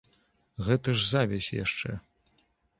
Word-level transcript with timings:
Гэта 0.69 0.95
ж 0.97 1.05
завязь 1.11 1.53
яшчэ. 1.63 1.91